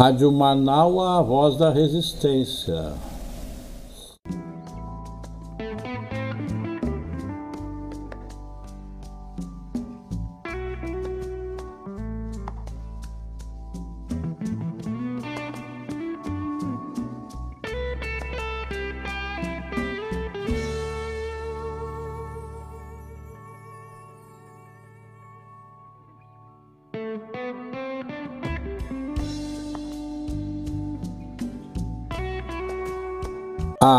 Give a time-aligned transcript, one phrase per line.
[0.00, 2.92] Rádio Manaus, a voz da resistência.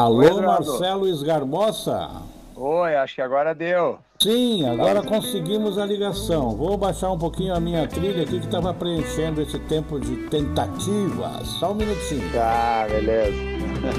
[0.09, 2.09] Alô, Oi, Marcelo Esgarbosa.
[2.55, 3.99] Oi, acho que agora deu.
[4.19, 6.57] Sim, agora conseguimos a ligação.
[6.57, 11.45] Vou baixar um pouquinho a minha trilha aqui que estava preenchendo esse tempo de tentativa.
[11.59, 12.27] Só um minutinho.
[12.33, 13.37] Tá, beleza.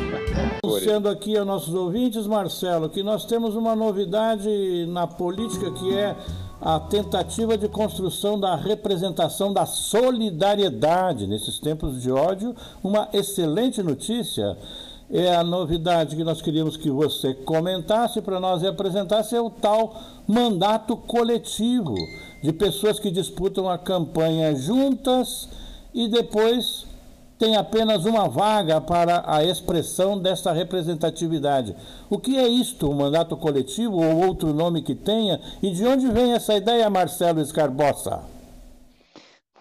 [0.65, 6.17] Anunciando aqui aos nossos ouvintes, Marcelo, que nós temos uma novidade na política que é
[6.61, 12.55] a tentativa de construção da representação da solidariedade nesses tempos de ódio.
[12.83, 14.59] Uma excelente notícia
[15.13, 19.51] é a novidade que nós queríamos que você comentasse para nós e apresentasse é o
[19.51, 21.95] tal mandato coletivo
[22.43, 25.49] de pessoas que disputam a campanha juntas
[25.93, 26.87] e depois
[27.39, 31.75] tem apenas uma vaga para a expressão dessa representatividade.
[32.09, 35.41] O que é isto, o mandato coletivo ou outro nome que tenha?
[35.63, 38.21] E de onde vem essa ideia, Marcelo Escarbosa?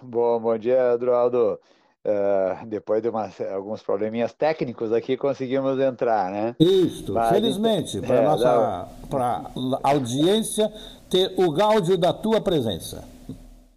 [0.02, 1.58] Bom, bom dia, Eduardo.
[2.06, 6.56] Uh, depois de uma, alguns probleminhas técnicos aqui, conseguimos entrar, né?
[6.58, 9.52] Isso, Mas, felizmente, para é, nossa pra
[9.84, 10.72] audiência
[11.10, 13.04] ter o gáudio da tua presença.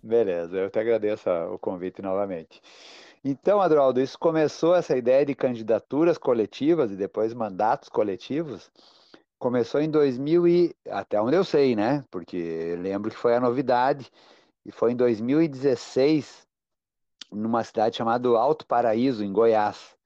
[0.01, 2.61] Beleza, eu te agradeço o convite novamente.
[3.25, 8.71] Então, Adroaldo, isso começou, essa ideia de candidaturas coletivas e depois mandatos coletivos,
[9.39, 12.05] começou em 2000 e, até onde eu sei, né?
[12.11, 14.11] Porque lembro que foi a novidade,
[14.65, 16.47] e foi em 2016,
[17.33, 19.97] numa cidade chamada Alto Paraíso, em Goiás.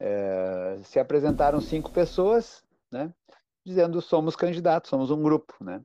[0.00, 3.12] É, se apresentaram cinco pessoas, né,
[3.66, 5.80] dizendo somos candidatos, somos um grupo, né.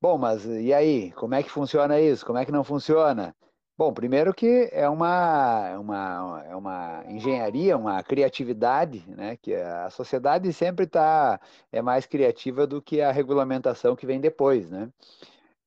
[0.00, 2.24] Bom, mas e aí, como é que funciona isso?
[2.24, 3.34] Como é que não funciona?
[3.80, 9.36] Bom, primeiro que é uma, uma, é uma engenharia, uma criatividade, né?
[9.36, 11.40] Que a sociedade sempre tá,
[11.72, 14.90] é mais criativa do que a regulamentação que vem depois, né?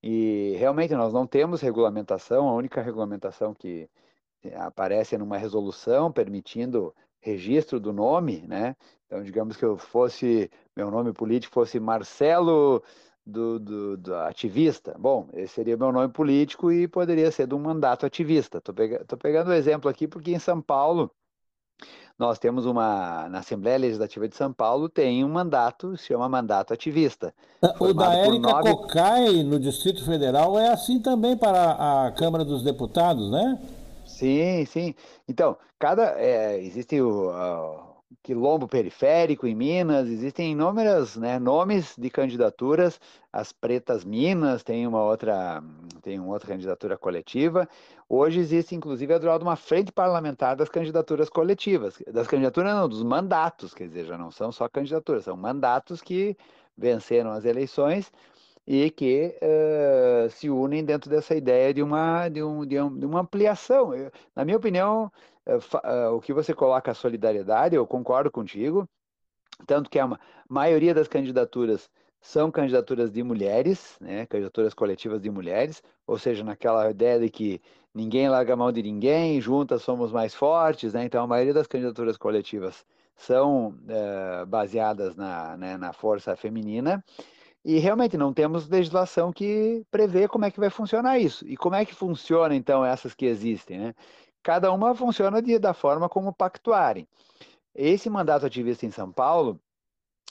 [0.03, 3.89] E realmente nós não temos regulamentação, a única regulamentação que,
[4.55, 8.75] aparece numa resolução permitindo registro do nome, né?
[9.05, 12.83] Então, digamos que eu fosse, meu nome político fosse Marcelo
[13.25, 14.95] do, do, do, ativista.
[14.99, 18.57] Bom, esse seria meu nome político e poderia ser de um mandato ativista.
[18.57, 21.09] Estou pega, pegando o exemplo aqui porque em São Paulo
[22.17, 26.73] nós temos uma, na Assembleia Legislativa de São Paulo, tem um mandato, se chama mandato
[26.73, 27.33] ativista.
[27.79, 28.69] O da Érica nove...
[28.69, 33.59] Cocai, no Distrito Federal, é assim também para a Câmara dos Deputados, né?
[34.23, 34.95] Sim, sim.
[35.27, 42.09] Então, cada é, existe o uh, quilombo periférico em Minas, existem inúmeras né, nomes de
[42.09, 43.01] candidaturas.
[43.33, 45.61] As Pretas Minas tem uma outra
[46.01, 47.67] tem uma outra candidatura coletiva.
[48.07, 53.73] Hoje existe, inclusive, a uma frente parlamentar das candidaturas coletivas, das candidaturas não, dos mandatos,
[53.73, 56.37] quer dizer, já não são só candidaturas, são mandatos que
[56.77, 58.09] venceram as eleições
[58.65, 63.05] e que uh, se unem dentro dessa ideia de uma, de um, de, um, de
[63.05, 63.93] uma ampliação.
[63.93, 65.11] Eu, na minha opinião,
[65.45, 68.87] uh, uh, o que você coloca a solidariedade, eu concordo contigo,
[69.67, 70.17] tanto que a
[70.49, 71.89] maioria das candidaturas
[72.21, 77.61] são candidaturas de mulheres, né, candidaturas coletivas de mulheres, ou seja, naquela ideia de que
[77.93, 81.67] ninguém larga a mão de ninguém, juntas somos mais fortes, né, então a maioria das
[81.67, 82.85] candidaturas coletivas
[83.17, 83.75] são
[84.47, 87.03] baseadas na, né, na força feminina,
[87.63, 91.47] e realmente não temos legislação que prevê como é que vai funcionar isso.
[91.47, 93.79] E como é que funciona, então, essas que existem?
[93.79, 93.95] Né?
[94.41, 97.07] Cada uma funciona de, da forma como pactuarem.
[97.73, 99.59] Esse mandato ativista em São Paulo,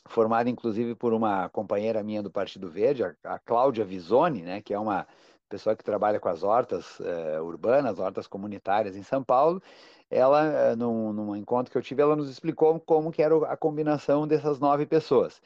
[0.09, 4.75] formado inclusive por uma companheira minha do Partido Verde, a, a Cláudia Visoni, né, que
[4.75, 5.06] é uma
[5.48, 9.62] pessoa que trabalha com as hortas eh, urbanas, hortas comunitárias em São Paulo,
[10.10, 13.57] ela, eh, num, num encontro que eu tive, ela nos explicou como que era a
[13.57, 15.41] combinação dessas nove pessoas.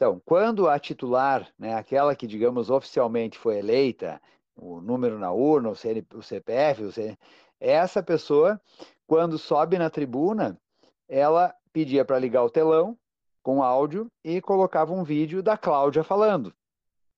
[0.00, 4.18] Então, quando a titular, né, aquela que, digamos, oficialmente foi eleita,
[4.56, 7.18] o número na urna, o, o CPF, o CN,
[7.60, 8.58] essa pessoa,
[9.06, 10.58] quando sobe na tribuna,
[11.06, 12.96] ela pedia para ligar o telão
[13.42, 16.54] com áudio e colocava um vídeo da Cláudia falando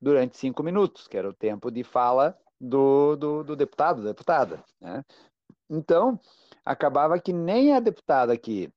[0.01, 4.61] durante cinco minutos, que era o tempo de fala do, do, do deputado, da deputada.
[4.81, 5.05] Né?
[5.71, 6.19] Então,
[6.65, 8.73] acabava que nem a deputada que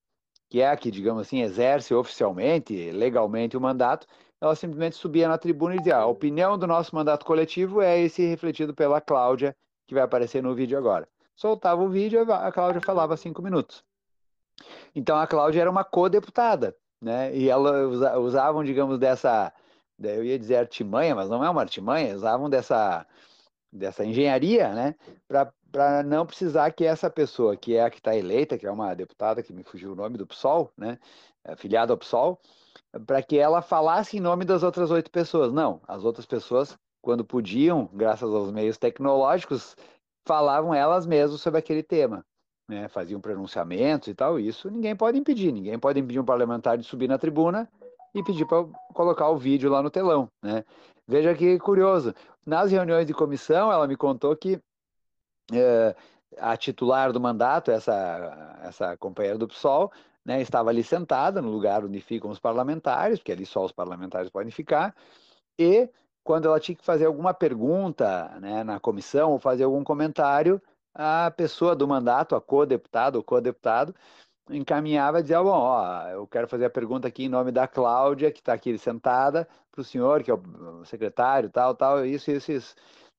[0.50, 4.08] que é a que, digamos assim, exerce oficialmente, legalmente o mandato,
[4.40, 8.26] ela simplesmente subia na tribuna e dizia: a opinião do nosso mandato coletivo é esse
[8.26, 9.56] refletido pela Cláudia,
[9.88, 11.08] que vai aparecer no vídeo agora.
[11.36, 13.84] soltava o vídeo, a Cláudia falava cinco minutos.
[14.94, 17.36] Então a Cláudia era uma co-deputada, né?
[17.36, 19.52] E ela usa, usavam, digamos, dessa,
[20.02, 23.06] eu ia dizer artimanha, mas não é uma artimanha, usavam dessa,
[23.72, 24.96] dessa engenharia, né?
[25.28, 25.52] Para
[26.06, 29.44] não precisar que essa pessoa, que é a que está eleita, que é uma deputada
[29.44, 30.98] que me fugiu o nome do PSOL, né?
[31.44, 32.40] Afiliada ao PSOL,
[33.06, 35.52] para que ela falasse em nome das outras oito pessoas.
[35.52, 39.76] Não, as outras pessoas, quando podiam, graças aos meios tecnológicos,
[40.26, 42.26] falavam elas mesmas sobre aquele tema.
[42.68, 46.84] Né, faziam pronunciamentos e tal, isso ninguém pode impedir, ninguém pode impedir um parlamentar de
[46.84, 47.70] subir na tribuna
[48.12, 50.66] e pedir para colocar o vídeo lá no telão, né?
[51.08, 54.60] Veja que curioso, nas reuniões de comissão, ela me contou que
[56.40, 59.92] a titular do mandato, essa, essa companheira do PSOL,
[60.26, 64.30] né, estava ali sentada no lugar onde ficam os parlamentares, porque ali só os parlamentares
[64.30, 64.96] podem ficar,
[65.58, 65.90] e
[66.24, 70.62] quando ela tinha que fazer alguma pergunta né, na comissão ou fazer algum comentário,
[70.94, 73.94] a pessoa do mandato, a co-deputado ou co-deputado,
[74.50, 78.32] encaminhava e dizia, bom, ó, eu quero fazer a pergunta aqui em nome da Cláudia,
[78.32, 82.52] que está aqui sentada, para o senhor, que é o secretário, tal, tal, isso, isso,
[82.52, 82.76] isso.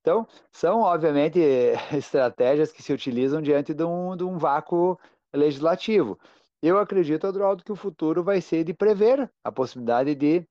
[0.07, 1.37] Então, são, obviamente,
[1.91, 4.97] estratégias que se utilizam diante de um, de um vácuo
[5.33, 6.17] legislativo.
[6.63, 10.47] Eu acredito, Adroaldo, que o futuro vai ser de prever a possibilidade de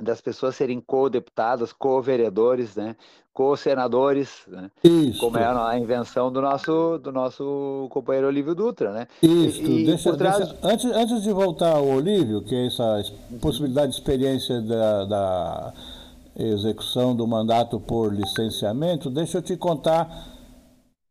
[0.00, 2.96] das pessoas serem co-deputadas, co-vereadores, né?
[3.30, 4.70] co-senadores, né?
[5.20, 8.90] como é a invenção do nosso, do nosso companheiro Olívio Dutra.
[8.90, 9.06] Né?
[9.22, 10.38] Isso, e, deixa, trás...
[10.38, 13.02] deixa, antes, antes de voltar ao Olívio, que é essa
[13.38, 15.74] possibilidade de experiência da, da
[16.36, 20.28] execução do mandato por licenciamento, deixa eu te contar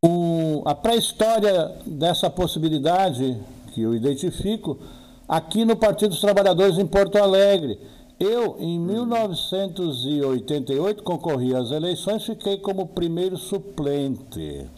[0.03, 3.37] um, a pré-história dessa possibilidade
[3.73, 4.79] que eu identifico
[5.27, 7.77] aqui no Partido dos Trabalhadores em Porto Alegre
[8.21, 14.69] eu, em 1988, concorri às eleições, fiquei como primeiro suplente.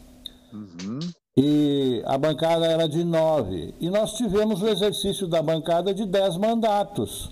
[0.53, 0.99] Uhum.
[1.35, 3.75] E a bancada era de nove.
[3.81, 7.31] E nós tivemos o exercício da bancada de dez mandatos.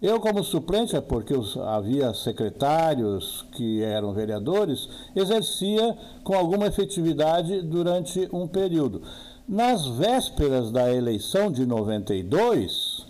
[0.00, 1.34] Eu, como suplente, é porque
[1.66, 9.02] havia secretários que eram vereadores, exercia com alguma efetividade durante um período.
[9.48, 13.06] Nas vésperas da eleição de 92,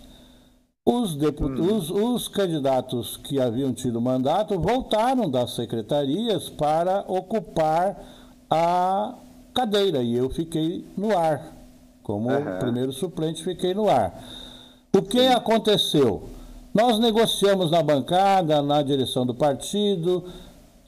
[0.83, 1.75] os, hum.
[1.75, 8.03] os, os, candidatos que haviam tido mandato voltaram das secretarias para ocupar
[8.49, 9.13] a
[9.53, 11.55] cadeira e eu fiquei no ar.
[12.01, 12.57] Como uhum.
[12.57, 14.23] primeiro suplente, fiquei no ar.
[14.91, 16.38] O que aconteceu?
[16.79, 20.23] Nós negociamos na bancada, na direção do partido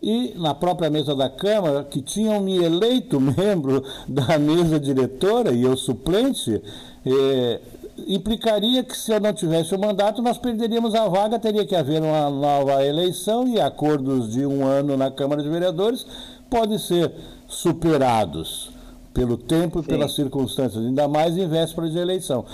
[0.02, 5.64] e na própria mesa da Câmara, que tinham me eleito membro da mesa diretora e
[5.64, 6.62] eu suplente.
[7.06, 7.60] Eh,
[8.08, 12.02] implicaria que se eu não tivesse o mandato, nós perderíamos a vaga, teria que haver
[12.02, 16.06] uma nova eleição e acordos de um ano na Câmara de Vereadores
[16.50, 17.12] podem ser
[17.50, 18.72] superados
[19.14, 19.90] pelo tempo e Sim.
[19.90, 22.46] pelas circunstâncias, ainda mais em véspera de eleição.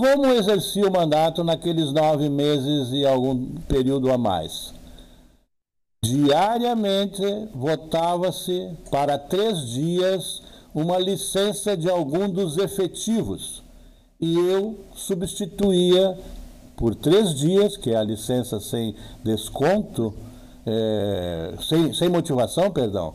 [0.00, 4.72] Como exercia o mandato naqueles nove meses e algum período a mais?
[6.02, 7.22] Diariamente
[7.54, 10.42] votava-se para três dias
[10.74, 13.62] uma licença de algum dos efetivos
[14.18, 16.16] e eu substituía
[16.78, 20.14] por três dias, que é a licença sem desconto,
[20.64, 23.12] é, sem, sem motivação, perdão,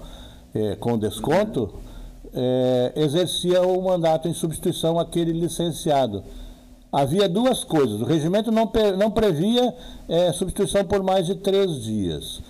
[0.53, 1.79] é, com desconto,
[2.31, 6.23] é, exercia o mandato em substituição àquele licenciado.
[6.95, 7.99] Havia duas coisas.
[7.99, 9.75] O regimento não, não previa
[10.07, 12.41] é, substituição por mais de três dias.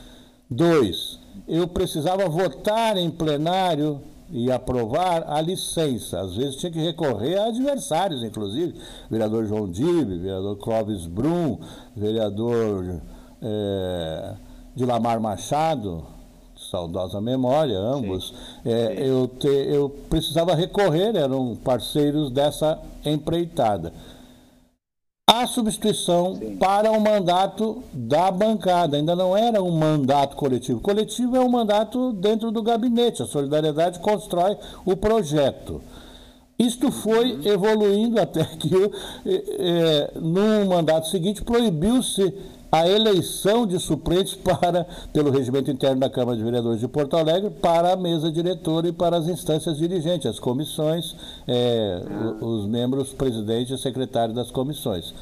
[0.48, 4.00] Dois, eu precisava votar em plenário
[4.30, 6.20] e aprovar a licença.
[6.20, 8.76] Às vezes tinha que recorrer a adversários, inclusive,
[9.10, 11.58] vereador João Dibe, vereador Clóvis Brum,
[11.96, 13.02] vereador
[13.42, 14.34] é,
[14.76, 16.04] Dilamar Machado,
[16.70, 18.32] saudosa memória, ambos.
[18.64, 23.92] É, eu, te, eu precisava recorrer, eram parceiros dessa empreitada
[25.28, 26.56] a substituição Sim.
[26.58, 28.98] para o mandato da bancada.
[28.98, 30.80] Ainda não era um mandato coletivo.
[30.80, 33.24] Coletivo é um mandato dentro do gabinete.
[33.24, 34.56] A solidariedade constrói
[34.86, 35.82] o projeto.
[36.60, 37.42] Isto foi uhum.
[37.44, 38.92] evoluindo até que,
[39.26, 42.34] é, no mandato seguinte, proibiu-se
[42.80, 47.50] a eleição de suplentes para, pelo regimento interno da Câmara de Vereadores de Porto Alegre
[47.50, 51.16] para a mesa diretora e para as instâncias dirigentes, as comissões,
[51.48, 52.02] é,
[52.42, 55.14] os membros presidente e secretário das comissões.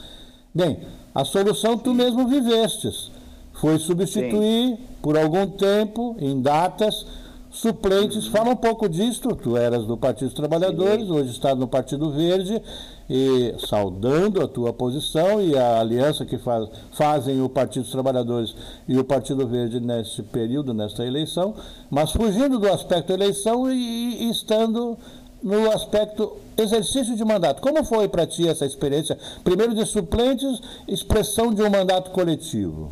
[0.54, 0.80] Bem,
[1.14, 3.12] a solução tu mesmo vivestes.
[3.54, 4.78] Foi substituir Sim.
[5.02, 7.06] por algum tempo, em datas,
[7.54, 8.28] suplentes.
[8.28, 9.30] Fala um pouco disso.
[9.36, 12.62] Tu eras do Partido dos Trabalhadores, hoje está no Partido Verde,
[13.10, 18.56] e saudando a tua posição e a aliança que faz, fazem o Partido dos Trabalhadores
[18.88, 21.54] e o Partido Verde neste período, nesta eleição,
[21.90, 24.98] mas fugindo do aspecto eleição e, e estando
[25.42, 27.62] no aspecto exercício de mandato.
[27.62, 32.92] Como foi para ti essa experiência, primeiro de suplentes, expressão de um mandato coletivo?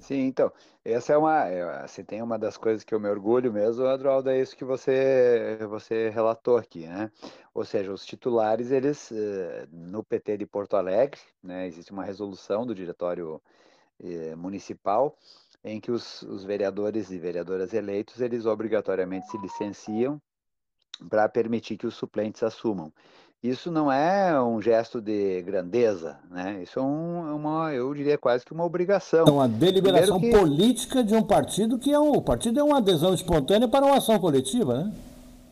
[0.00, 0.50] Sim, então,
[0.92, 4.30] essa é uma, é, se tem uma das coisas que eu me orgulho mesmo, Adroaldo,
[4.30, 7.10] é isso que você, você relatou aqui, né?
[7.54, 12.66] Ou seja, os titulares, eles, eh, no PT de Porto Alegre, né, existe uma resolução
[12.66, 13.42] do Diretório
[14.00, 15.16] eh, Municipal
[15.64, 20.20] em que os, os vereadores e vereadoras eleitos, eles obrigatoriamente se licenciam
[21.08, 22.92] para permitir que os suplentes assumam.
[23.42, 26.60] Isso não é um gesto de grandeza, né?
[26.64, 29.26] Isso é um, é uma, eu diria quase que uma obrigação.
[29.26, 30.30] É uma deliberação que...
[30.30, 33.98] política de um partido que é um, o partido é uma adesão espontânea para uma
[33.98, 34.92] ação coletiva, né?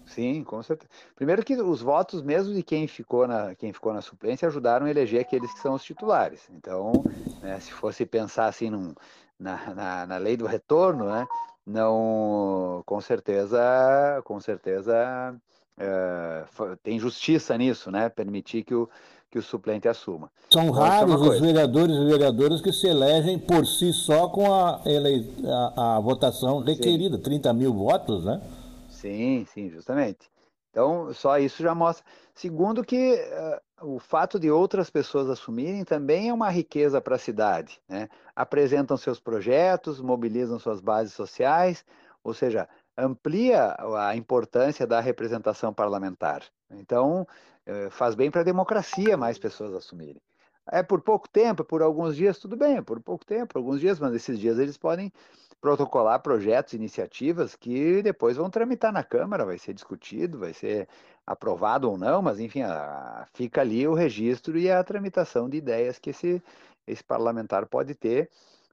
[0.04, 0.90] Sim, com certeza.
[1.14, 4.90] Primeiro que os votos mesmo de quem ficou na quem ficou na suplência ajudaram a
[4.90, 6.48] eleger aqueles que são os titulares.
[6.56, 7.04] Então,
[7.40, 8.94] né, se fosse pensar assim num,
[9.38, 11.26] na, na, na lei do retorno, né?
[11.66, 15.34] Não, com certeza, com certeza
[15.78, 16.44] é,
[16.82, 18.08] tem justiça nisso, né?
[18.08, 18.88] Permitir que o,
[19.30, 20.30] que o suplente assuma.
[20.50, 24.52] São então, é raros os vereadores e vereadoras que se elegem por si só com
[24.52, 27.22] a, ele, a, a votação requerida, sim.
[27.22, 28.40] 30 mil votos, né?
[28.88, 30.30] Sim, sim, justamente.
[30.70, 32.04] Então, só isso já mostra.
[32.34, 37.18] Segundo, que uh, o fato de outras pessoas assumirem também é uma riqueza para a
[37.18, 37.80] cidade.
[37.88, 38.08] Né?
[38.34, 41.84] Apresentam seus projetos, mobilizam suas bases sociais,
[42.24, 46.42] ou seja, amplia a importância da representação parlamentar.
[46.70, 47.26] Então,
[47.66, 50.20] uh, faz bem para a democracia mais pessoas assumirem.
[50.68, 54.12] É por pouco tempo, por alguns dias, tudo bem, por pouco tempo, alguns dias, mas
[54.14, 55.12] esses dias eles podem
[55.60, 60.88] protocolar projetos, iniciativas que depois vão tramitar na Câmara, vai ser discutido, vai ser
[61.26, 65.98] aprovado ou não, mas enfim, a, fica ali o registro e a tramitação de ideias
[65.98, 66.42] que esse,
[66.86, 68.30] esse parlamentar pode ter,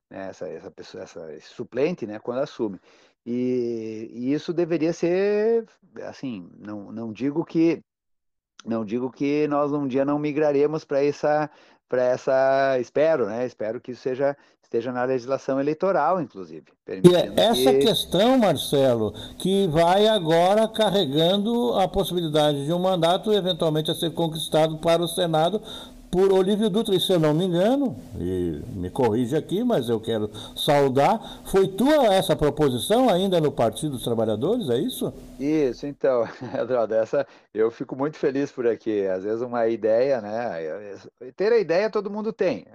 [0.10, 2.80] né, essa, essa pessoa, essa, esse suplente, né, quando assume.
[3.26, 5.66] E, e, isso deveria ser,
[6.04, 7.82] assim, não, não digo que
[8.66, 11.50] não digo que nós um dia não migraremos para essa
[11.88, 14.38] para essa espero né espero que isso seja
[14.74, 16.66] esteja na legislação eleitoral, inclusive.
[16.88, 17.80] E é essa que...
[17.80, 24.78] questão, Marcelo, que vai agora carregando a possibilidade de um mandato eventualmente a ser conquistado
[24.80, 25.62] para o Senado
[26.14, 30.00] por Olívio Dutra, e se eu não me engano, e me corrige aqui, mas eu
[30.00, 35.12] quero saudar, foi tua essa proposição ainda no Partido dos Trabalhadores, é isso?
[35.40, 39.08] Isso, então, Eduardo, essa eu fico muito feliz por aqui.
[39.08, 41.00] Às vezes uma ideia, né?
[41.36, 42.68] Ter a ideia todo mundo tem.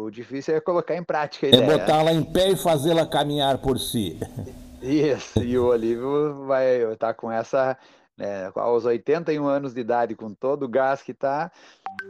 [0.00, 1.70] O difícil é colocar em prática a é ideia.
[1.70, 4.18] É botá-la em pé e fazê-la caminhar por si.
[4.80, 7.76] Isso, e o Olívio vai estar tá com essa
[8.16, 11.50] né, aos 81 anos de idade, com todo o gás que está,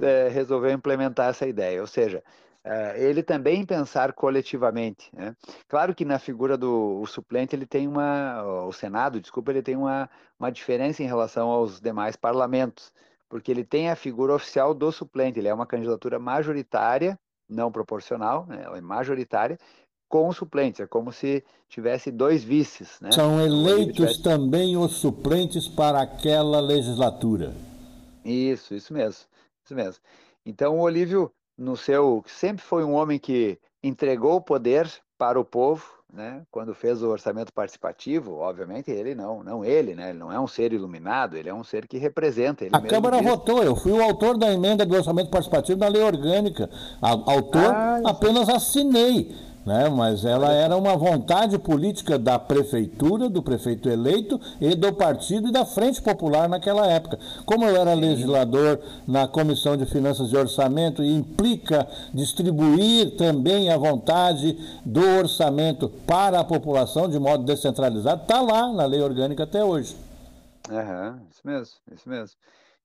[0.01, 1.81] é, resolveu implementar essa ideia.
[1.81, 2.23] Ou seja,
[2.67, 5.09] é, ele também pensar coletivamente.
[5.15, 5.37] Né?
[5.69, 10.11] Claro que na figura do suplente ele tem uma, o Senado, desculpa, ele tem uma,
[10.39, 12.93] uma diferença em relação aos demais parlamentos,
[13.29, 18.47] porque ele tem a figura oficial do suplente, ele é uma candidatura majoritária, não proporcional,
[18.47, 18.63] né?
[18.65, 19.57] ela é majoritária,
[20.09, 20.81] com suplentes.
[20.81, 22.99] É como se tivesse dois vices.
[23.01, 23.13] Né?
[23.13, 24.23] São eleitos tivesse...
[24.23, 27.55] também os suplentes para aquela legislatura.
[28.25, 29.25] Isso, isso mesmo.
[29.65, 30.01] Isso mesmo.
[30.45, 32.23] Então, o Olívio, no seu.
[32.27, 36.43] sempre foi um homem que entregou o poder para o povo, né?
[36.51, 40.11] Quando fez o orçamento participativo, obviamente ele não, não ele, né?
[40.11, 42.67] Ele não é um ser iluminado, ele é um ser que representa.
[42.73, 43.29] A Câmara diz...
[43.29, 46.71] votou, eu fui o autor da emenda do orçamento participativo na lei orgânica.
[47.01, 49.35] Autor, ah, apenas assinei
[49.67, 49.89] né?
[49.89, 55.53] mas ela era uma vontade política da prefeitura, do prefeito eleito e do partido e
[55.53, 57.19] da Frente Popular naquela época.
[57.45, 63.77] Como eu era legislador na Comissão de Finanças e Orçamento e implica distribuir também a
[63.77, 69.65] vontade do orçamento para a população de modo descentralizado, está lá na lei orgânica até
[69.65, 69.97] hoje.
[70.71, 72.37] Uhum, isso mesmo, isso mesmo.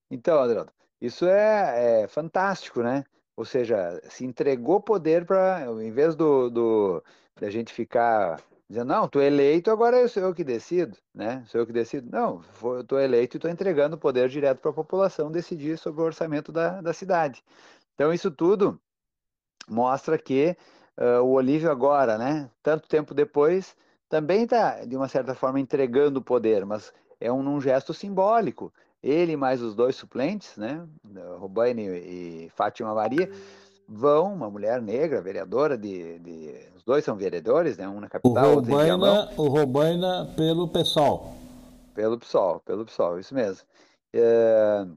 [0.09, 0.69] Então, Adriano,
[0.99, 3.03] isso é, é fantástico, né?
[3.41, 7.03] Ou seja, se entregou poder para, em vez do, do
[7.39, 11.43] da gente ficar dizendo, não, tu é eleito, agora eu sou eu que decido, né?
[11.47, 12.07] Sou eu que decido.
[12.11, 12.43] Não,
[12.79, 16.51] estou eleito e estou entregando o poder direto para a população decidir sobre o orçamento
[16.51, 17.43] da, da cidade.
[17.95, 18.79] Então, isso tudo
[19.67, 20.55] mostra que
[20.99, 23.75] uh, o Olívio agora, né, tanto tempo depois,
[24.07, 28.71] também está, de uma certa forma, entregando o poder, mas é um, um gesto simbólico
[29.03, 30.85] ele mais os dois suplentes, né,
[31.37, 33.29] Rubaine e Fátima Maria,
[33.87, 37.87] vão, uma mulher negra, vereadora de, de os dois são vereadores, né?
[37.87, 38.91] Um na capital, o outro em.
[39.37, 41.35] O Robaina pelo PSOL.
[41.93, 43.63] Pelo PSOL, pelo PSOL, isso mesmo.
[44.13, 44.87] É,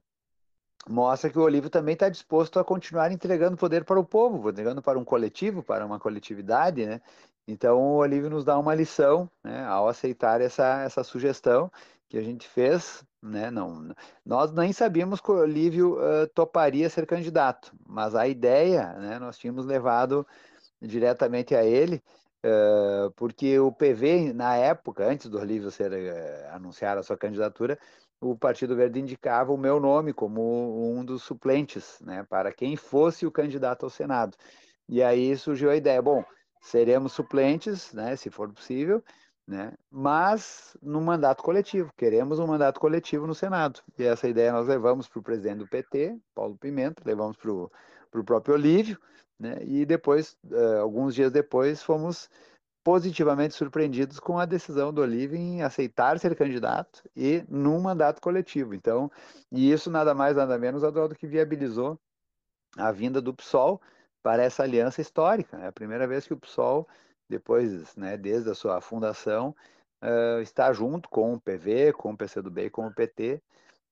[0.88, 4.80] mostra que o Olívio também está disposto a continuar entregando poder para o povo, entregando
[4.80, 7.00] para um coletivo, para uma coletividade, né?
[7.46, 11.70] Então o Olívio nos dá uma lição, né, ao aceitar essa, essa sugestão
[12.08, 13.50] que a gente fez, né?
[13.50, 19.18] Não, nós nem sabíamos que o Olívio uh, toparia ser candidato, mas a ideia, né,
[19.18, 20.26] nós tínhamos levado
[20.80, 22.02] diretamente a ele,
[22.44, 27.78] uh, porque o PV na época, antes do Olívio ser uh, anunciar a sua candidatura,
[28.20, 33.26] o Partido Verde indicava o meu nome como um dos suplentes, né, para quem fosse
[33.26, 34.36] o candidato ao Senado.
[34.88, 36.22] E aí surgiu a ideia, bom,
[36.60, 39.02] seremos suplentes, né, se for possível,
[39.46, 39.72] né?
[39.90, 43.80] Mas no mandato coletivo, queremos um mandato coletivo no Senado.
[43.98, 48.24] E essa ideia nós levamos para o presidente do PT, Paulo Pimenta, levamos para o
[48.24, 48.98] próprio Olívio,
[49.38, 49.58] né?
[49.62, 52.28] E depois, uh, alguns dias depois, fomos
[52.82, 58.74] positivamente surpreendidos com a decisão do Olívio em aceitar ser candidato e num mandato coletivo.
[58.74, 59.10] Então,
[59.50, 61.98] e isso nada mais nada menos do que viabilizou
[62.76, 63.80] a vinda do PSOL
[64.22, 65.56] para essa aliança histórica.
[65.58, 66.86] É a primeira vez que o PSOL
[67.28, 69.54] depois, né, desde a sua fundação,
[70.02, 73.40] uh, está junto com o PV, com o PCdoB e com o PT,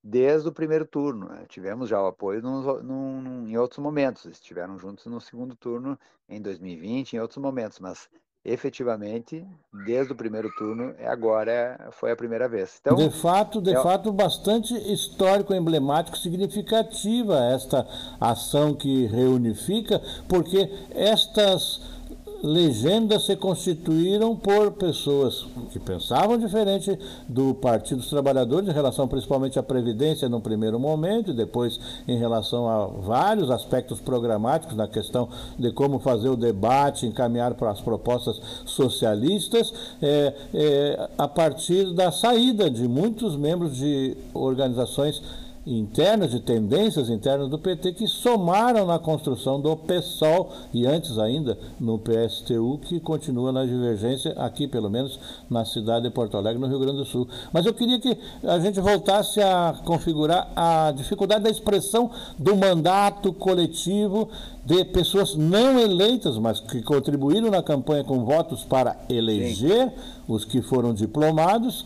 [0.03, 1.29] desde o primeiro turno.
[1.29, 1.45] Né?
[1.49, 5.99] Tivemos já o apoio num, num, em outros momentos, estiveram juntos no segundo turno
[6.29, 8.09] em 2020, em outros momentos, mas
[8.45, 9.47] efetivamente,
[9.87, 12.79] desde o primeiro turno, é agora foi a primeira vez.
[12.81, 13.81] Então, de fato, de é...
[13.81, 17.87] fato, bastante histórico, emblemático, significativa esta
[18.21, 22.01] ação que reunifica, porque estas
[22.43, 29.59] legendas se constituíram por pessoas que pensavam diferente do Partido dos Trabalhadores, em relação principalmente
[29.59, 35.29] à Previdência no primeiro momento, e depois em relação a vários aspectos programáticos na questão
[35.57, 39.73] de como fazer o debate, encaminhar para as propostas socialistas,
[40.03, 45.23] é, é, a partir da saída de muitos membros de organizações
[45.66, 51.57] internas, de tendências internas do PT que somaram na construção do PSOL e antes ainda
[51.78, 56.66] no PSTU, que continua na divergência aqui, pelo menos na cidade de Porto Alegre, no
[56.66, 57.28] Rio Grande do Sul.
[57.52, 63.33] Mas eu queria que a gente voltasse a configurar a dificuldade da expressão do mandato
[63.33, 64.28] coletivo
[64.64, 69.95] de pessoas não eleitas, mas que contribuíram na campanha com votos para eleger Sim.
[70.28, 71.84] os que foram diplomados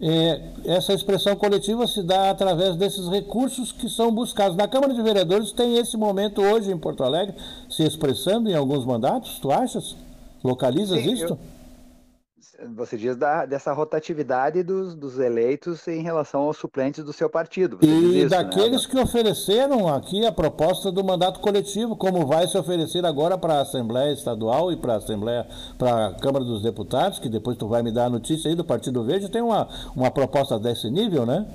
[0.00, 4.56] é, essa expressão coletiva se dá através desses recursos que são buscados.
[4.56, 7.34] Na Câmara de Vereadores tem esse momento hoje em Porto Alegre
[7.68, 9.96] se expressando em alguns mandatos, tu achas?
[10.44, 11.32] Localizas Sim, isto?
[11.32, 11.55] Eu
[12.74, 17.78] você diz da, dessa rotatividade dos, dos, eleitos em relação aos suplentes do seu partido.
[17.78, 18.90] Você e isso, né, daqueles né?
[18.90, 23.60] que ofereceram aqui a proposta do mandato coletivo, como vai se oferecer agora para a
[23.60, 25.46] Assembleia Estadual e para a Assembleia,
[25.78, 28.64] para a Câmara dos Deputados, que depois tu vai me dar a notícia aí do
[28.64, 31.46] Partido Verde, tem uma, uma proposta desse nível, né?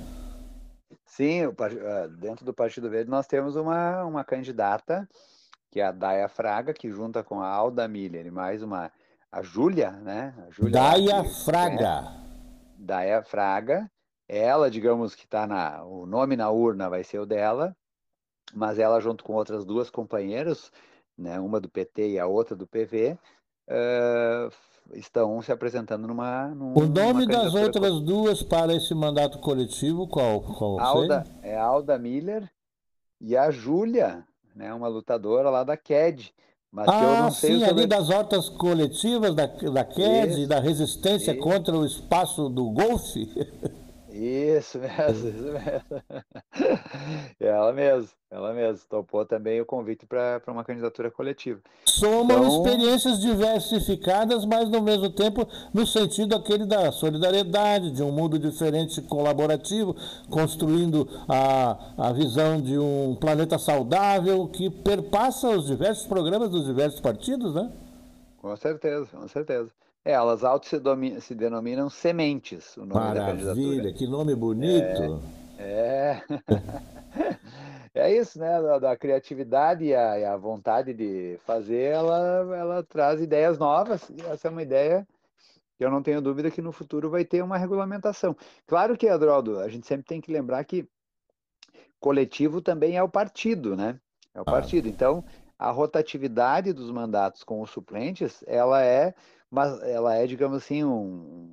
[1.04, 5.08] Sim, ah, dentro do Partido Verde nós temos uma, uma candidata,
[5.70, 8.90] que é a Daya Fraga, que junta com a Alda Miller e mais uma
[9.32, 10.34] a Júlia, né?
[10.46, 12.04] A Júlia Daia Fraga.
[12.04, 12.22] É,
[12.78, 13.90] Daia Fraga.
[14.28, 15.82] Ela, digamos que está na.
[15.84, 17.74] O nome na urna vai ser o dela,
[18.54, 20.70] mas ela, junto com outras duas companheiras,
[21.16, 23.18] né, uma do PT e a outra do PV,
[23.68, 24.52] uh,
[24.94, 26.48] estão se apresentando numa.
[26.48, 30.40] numa o nome das outras duas para esse mandato coletivo, qual?
[30.40, 32.50] qual Alda, é Alda Miller
[33.20, 36.32] e a Júlia, né, uma lutadora lá da KED
[36.72, 40.58] mas ah, eu não sei sim, ali das hortas coletivas da, da QED e da
[40.58, 41.40] resistência isso.
[41.42, 43.28] contra o espaço do golfe.
[44.12, 46.02] Isso mesmo, isso mesmo.
[47.40, 48.86] ela mesmo, ela mesmo.
[48.88, 51.60] Topou também o convite para uma candidatura coletiva.
[51.86, 52.48] Somam então...
[52.48, 59.00] experiências diversificadas, mas no mesmo tempo no sentido aquele da solidariedade, de um mundo diferente
[59.02, 59.96] colaborativo,
[60.28, 67.00] construindo a, a visão de um planeta saudável que perpassa os diversos programas dos diversos
[67.00, 67.72] partidos, né?
[68.38, 69.70] Com certeza, com certeza.
[70.04, 70.80] É, elas auto se,
[71.20, 75.22] se, denominam sementes, o nome Maravilha, que nome bonito!
[75.56, 76.22] É, é,
[77.94, 78.60] é isso, né?
[78.60, 82.18] Da, da criatividade e a, e a, vontade de fazer, ela,
[82.56, 85.06] ela traz ideias novas, e essa é uma ideia
[85.78, 88.36] que eu não tenho dúvida que no futuro vai ter uma regulamentação.
[88.66, 90.84] Claro que, Adroaldo, a gente sempre tem que lembrar que
[92.00, 94.00] coletivo também é o partido, né?
[94.34, 94.88] É o partido.
[94.88, 95.24] Então,
[95.56, 99.14] a rotatividade dos mandatos com os suplentes, ela é
[99.52, 101.46] mas ela é, digamos assim, um,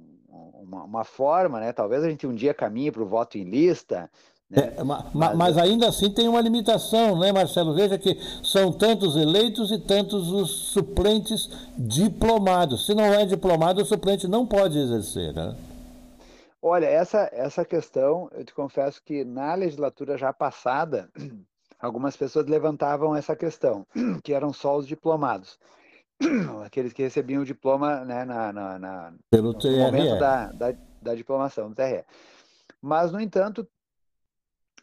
[0.61, 1.73] uma, uma, forma, né?
[1.73, 4.09] Talvez a gente um dia caminhe para o voto em lista,
[4.49, 4.73] Né?
[4.77, 7.75] É, mas, mas, ainda assim tem uma limitação, né, Marcelo?
[7.75, 12.85] Veja que são tantos eleitos e tantos os suplentes diplomados.
[12.85, 15.55] Se não é diplomado, o suplente não pode exercer, né?
[16.61, 21.09] Olha, essa, essa questão, eu te confesso que na legislatura já passada,
[21.79, 23.85] algumas pessoas levantavam essa questão,
[24.23, 25.59] que eram só os diplomados.
[26.65, 31.15] Aqueles que recebiam o diploma né, na, na, na Pelo no momento da, da, da
[31.15, 32.03] diplomação do TRE.
[32.81, 33.67] Mas, no entanto,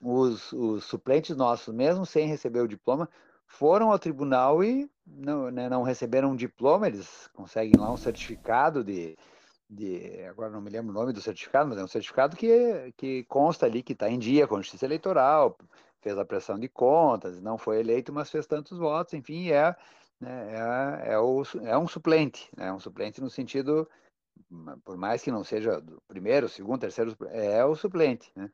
[0.01, 3.09] os, os, suplentes nossos, mesmo sem receber o diploma,
[3.47, 8.83] foram ao tribunal e não, né, não receberam um diploma, eles conseguem lá um certificado
[8.83, 9.17] de,
[9.69, 13.25] de, agora não me lembro o nome do certificado, mas é um certificado que, que
[13.25, 15.57] consta ali que está em dia com a Justiça Eleitoral,
[16.01, 19.75] fez a pressão de contas, não foi eleito, mas fez tantos votos, enfim, é,
[20.21, 20.55] né,
[21.05, 23.89] é, é, o, é um suplente, né, um suplente no sentido,
[24.85, 28.51] por mais que não seja do primeiro, segundo, terceiro, é o suplente, né?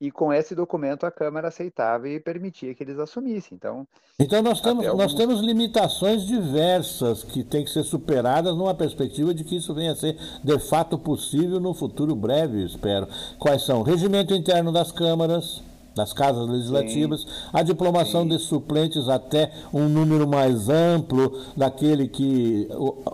[0.00, 3.54] e com esse documento a Câmara aceitava e permitia que eles assumissem.
[3.54, 3.86] Então,
[4.18, 9.44] então nós, temos, nós temos limitações diversas que têm que ser superadas numa perspectiva de
[9.44, 13.06] que isso venha a ser de fato possível no futuro breve, espero.
[13.38, 13.82] Quais são?
[13.82, 15.62] Regimento interno das câmaras
[15.94, 18.28] das casas legislativas, sim, a diplomação sim.
[18.28, 22.68] de suplentes até um número mais amplo daquele que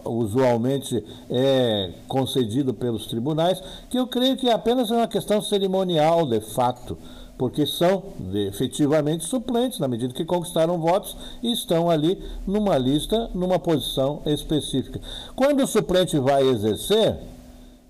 [0.04, 6.40] usualmente é concedido pelos tribunais, que eu creio que apenas é uma questão cerimonial, de
[6.40, 6.96] fato,
[7.36, 8.02] porque são
[8.34, 15.00] efetivamente suplentes, na medida que conquistaram votos e estão ali numa lista, numa posição específica.
[15.34, 17.16] Quando o suplente vai exercer,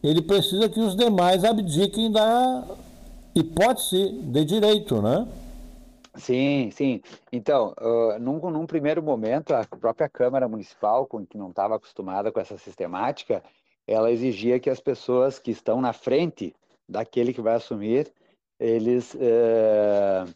[0.03, 2.63] ele precisa que os demais abdiquem da
[3.35, 5.27] hipótese de direito, né?
[6.17, 7.01] Sim, sim.
[7.33, 12.33] Então, uh, num, num, primeiro momento, a própria Câmara Municipal, com, que não estava acostumada
[12.33, 13.43] com essa sistemática,
[13.87, 16.55] ela exigia que as pessoas que estão na frente
[16.89, 18.13] daquele que vai assumir,
[18.59, 20.29] eles uh,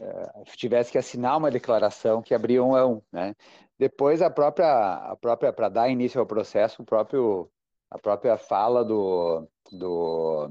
[0.00, 3.34] uh, tivessem que assinar uma declaração que abria um a um, né?
[3.78, 7.50] Depois, a própria, a própria para dar início ao processo, o próprio,
[7.90, 10.50] a própria fala do, do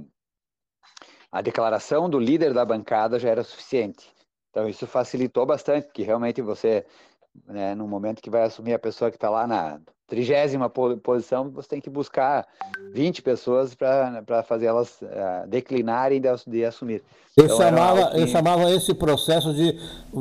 [1.32, 4.12] a declaração do líder da bancada já era suficiente.
[4.50, 6.86] Então isso facilitou bastante, porque realmente você,
[7.46, 11.70] né, no momento que vai assumir a pessoa que está lá na trigésima posição, você
[11.70, 12.48] tem que buscar
[12.94, 17.04] 20 pessoas para fazer elas uh, declinarem de, de assumir.
[17.38, 19.72] Eu, então, chamava, eu chamava esse processo de,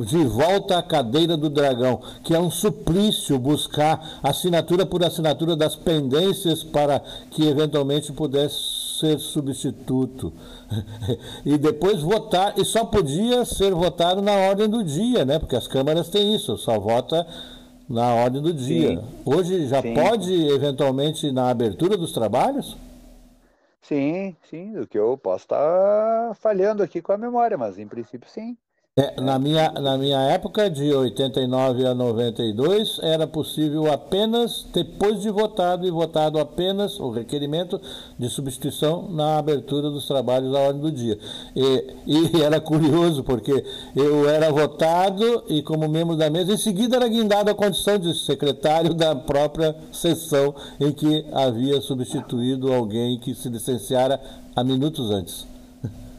[0.06, 5.74] de volta à cadeira do dragão, que é um suplício buscar assinatura por assinatura das
[5.74, 8.56] pendências para que eventualmente pudesse
[9.00, 10.32] ser substituto.
[11.44, 15.38] e depois votar, e só podia ser votado na ordem do dia, né?
[15.38, 17.26] Porque as câmaras têm isso, só vota
[17.88, 19.00] na ordem do dia.
[19.00, 19.04] Sim.
[19.24, 19.94] Hoje já sim.
[19.94, 22.76] pode, eventualmente, na abertura dos trabalhos?
[23.80, 28.28] Sim, sim, o que eu posso estar falhando aqui com a memória, mas em princípio
[28.28, 28.56] sim.
[28.98, 35.30] É, na, minha, na minha época, de 89 a 92, era possível apenas, depois de
[35.30, 37.80] votado e votado apenas o requerimento
[38.18, 41.16] de substituição na abertura dos trabalhos da ordem do dia.
[41.54, 46.96] E, e era curioso, porque eu era votado e, como membro da mesa, em seguida
[46.96, 53.32] era guindado a condição de secretário da própria sessão em que havia substituído alguém que
[53.32, 54.20] se licenciara
[54.56, 55.46] há minutos antes.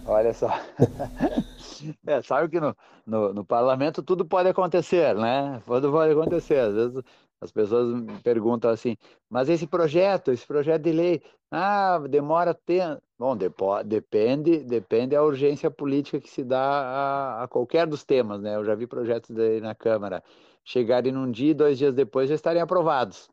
[0.05, 0.49] Olha só.
[2.05, 5.61] É, sabe que no, no, no, parlamento tudo pode acontecer, né?
[5.65, 6.59] Tudo pode acontecer.
[6.59, 7.03] Às vezes
[7.41, 8.97] as pessoas me perguntam assim,
[9.29, 13.01] mas esse projeto, esse projeto de lei, ah, demora tempo.
[13.17, 18.41] Bom, depo, depende, depende da urgência política que se dá a, a, qualquer dos temas,
[18.41, 18.55] né?
[18.55, 20.23] Eu já vi projetos de, na Câmara
[20.63, 23.29] chegarem num dia e dois dias depois já estarem aprovados.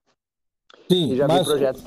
[0.91, 1.39] Sim, e já mas...
[1.39, 1.83] vi projetos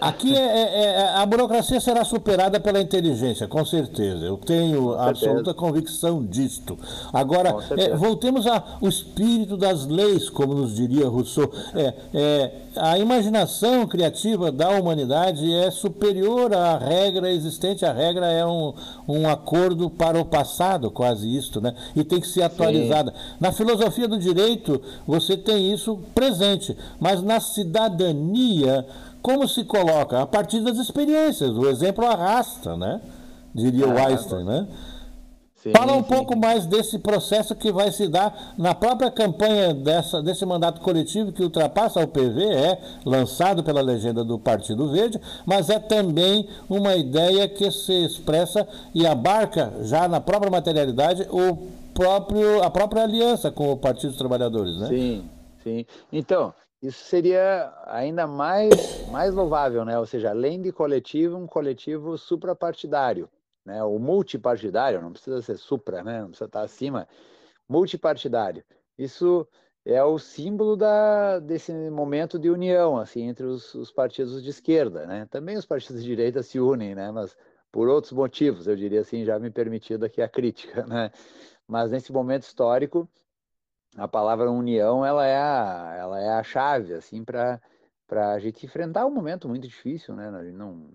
[0.00, 4.24] Aqui é, é, é, a burocracia será superada pela inteligência, com certeza.
[4.24, 6.78] Eu tenho absoluta convicção disto.
[7.12, 11.52] Agora, é, voltemos ao espírito das leis, como nos diria Rousseau.
[11.74, 17.84] É, é, a imaginação criativa da humanidade é superior à regra existente.
[17.84, 18.72] A regra é um,
[19.06, 21.74] um acordo para o passado, quase isto, né?
[21.94, 23.10] E tem que ser atualizada.
[23.10, 23.36] Sim.
[23.38, 28.86] Na filosofia do direito, você tem isso presente, mas na cidadania
[29.24, 30.20] como se coloca?
[30.20, 31.56] A partir das experiências.
[31.56, 33.00] O exemplo arrasta, né?
[33.54, 34.68] Diria o Einstein, né?
[35.54, 36.10] Sim, Fala um sim.
[36.10, 41.32] pouco mais desse processo que vai se dar na própria campanha dessa, desse mandato coletivo
[41.32, 46.94] que ultrapassa o PV, é lançado pela legenda do Partido Verde, mas é também uma
[46.94, 53.50] ideia que se expressa e abarca já na própria materialidade o próprio, a própria aliança
[53.50, 54.88] com o Partido dos Trabalhadores, né?
[54.88, 55.24] Sim,
[55.62, 55.86] sim.
[56.12, 56.52] Então,
[56.84, 59.98] isso seria ainda mais, mais louvável, né?
[59.98, 63.28] Ou seja, além de coletivo, um coletivo suprapartidário.
[63.64, 63.82] né?
[63.82, 66.20] O multipartidário, não precisa ser supra, né?
[66.20, 67.08] Não precisa estar acima,
[67.66, 68.62] multipartidário.
[68.98, 69.48] Isso
[69.84, 75.06] é o símbolo da, desse momento de união, assim, entre os, os, partidos de esquerda,
[75.06, 75.26] né?
[75.30, 77.10] Também os partidos de direita se unem, né?
[77.10, 77.34] Mas
[77.72, 81.10] por outros motivos, eu diria assim, já me permitido aqui a crítica, né?
[81.66, 83.08] Mas nesse momento histórico,
[83.96, 87.60] a palavra união, ela é a, ela é a chave, assim, para
[88.06, 90.30] para a gente enfrentar um momento muito difícil, né?
[90.52, 90.88] Não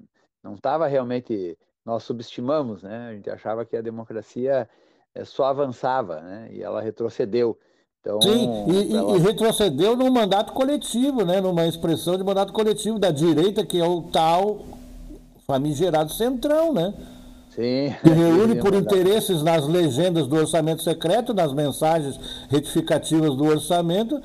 [0.44, 3.10] não estava realmente nós subestimamos, né?
[3.10, 4.70] A gente achava que a democracia
[5.16, 6.50] eh, só avançava, né?
[6.52, 7.58] E ela retrocedeu.
[8.00, 9.18] Então, Sim, e, ela...
[9.18, 11.42] e, retrocedeu num mandato coletivo, né?
[11.42, 14.66] Numa expressão de mandato coletivo da direita, que é o tal
[15.48, 16.94] famigerado centrão, né?
[17.60, 17.94] Sim.
[18.02, 22.18] Que reúne por interesses nas legendas do orçamento secreto, nas mensagens
[22.50, 24.22] retificativas do orçamento,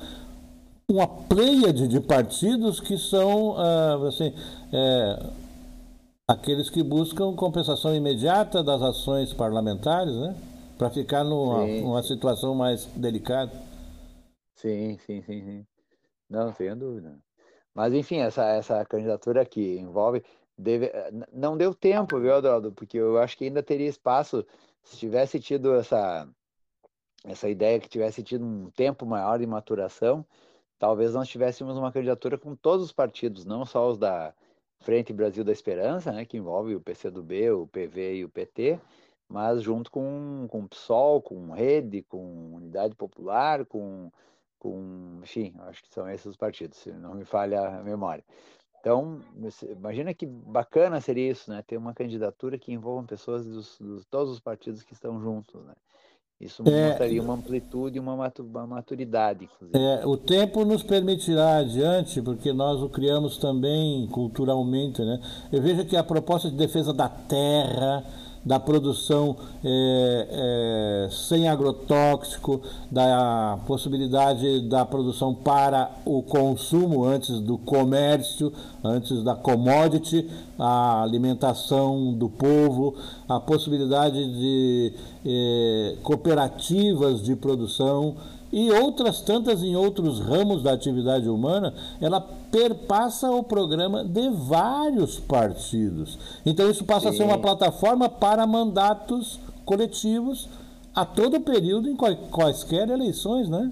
[0.89, 4.33] uma pleiade de partidos que são ah, assim,
[4.71, 5.25] é,
[6.25, 10.33] aqueles que buscam compensação imediata das ações parlamentares, né?
[10.77, 13.51] Para ficar numa, numa situação mais delicada.
[14.55, 15.65] Sim, sim, sim, sim.
[16.29, 17.17] Não, sem dúvida.
[17.73, 20.23] Mas, enfim, essa, essa candidatura que envolve.
[20.57, 20.91] Deve,
[21.33, 22.71] não deu tempo, viu, Adaldo?
[22.71, 24.45] Porque eu acho que ainda teria espaço
[24.83, 26.29] se tivesse tido essa,
[27.25, 30.25] essa ideia que tivesse tido um tempo maior de maturação,
[30.79, 34.33] talvez nós tivéssemos uma candidatura com todos os partidos, não só os da
[34.79, 38.79] Frente Brasil da Esperança, né, que envolve o PCdoB, o PV e o PT,
[39.27, 44.11] mas junto com, com o PSOL, com Rede, com Unidade Popular, com,
[44.59, 48.23] com enfim, acho que são esses os partidos, se não me falha a memória.
[48.85, 49.19] Então,
[49.75, 51.63] imagina que bacana seria isso, né?
[51.65, 55.73] Ter uma candidatura que envolva pessoas dos todos os partidos que estão juntos, né?
[56.39, 58.15] Isso é, mostraria uma amplitude e uma
[58.67, 59.79] maturidade, inclusive.
[59.79, 65.19] É, o tempo nos permitirá adiante, porque nós o criamos também culturalmente, né?
[65.51, 68.05] Eu vejo que a proposta de defesa da terra,
[68.45, 77.57] da produção é, é, sem agrotóxico, da possibilidade da produção para o consumo antes do
[77.57, 78.53] comércio,
[78.83, 82.95] antes da commodity, a alimentação do povo,
[83.27, 84.93] a possibilidade de
[85.25, 88.15] é, cooperativas de produção
[88.51, 95.19] e outras tantas em outros ramos da atividade humana, ela perpassa o programa de vários
[95.19, 96.17] partidos.
[96.45, 97.15] Então isso passa Sim.
[97.15, 100.47] a ser uma plataforma para mandatos coletivos
[100.95, 103.71] a todo período em quaisquer eleições, né?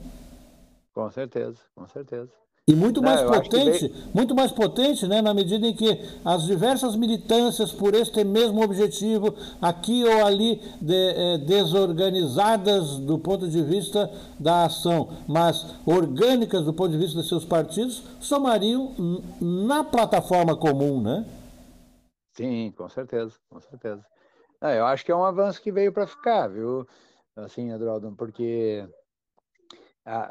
[0.93, 2.42] Com certeza, com certeza.
[2.65, 6.95] E muito mais Não, potente, muito mais potente, né, na medida em que as diversas
[6.95, 14.09] militâncias por este mesmo objetivo, aqui ou ali de, eh, desorganizadas do ponto de vista
[14.39, 18.93] da ação, mas orgânicas do ponto de vista de seus partidos, somariam
[19.41, 21.25] na plataforma comum, né?
[22.31, 24.05] Sim, com certeza, com certeza.
[24.61, 26.87] Não, eu acho que é um avanço que veio para ficar, viu?
[27.35, 29.02] Assim, Adroaldo, porque ah,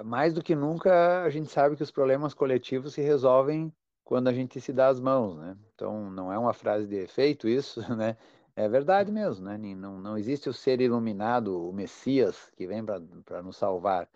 [0.05, 3.73] mais do que nunca, a gente sabe que os problemas coletivos se resolvem
[4.05, 5.57] quando a gente se dá as mãos, né?
[5.75, 8.17] Então, não é uma frase de efeito isso, né?
[8.55, 9.57] É verdade mesmo, né?
[9.57, 14.09] Não, não existe o ser iluminado, o Messias, que vem para nos salvar.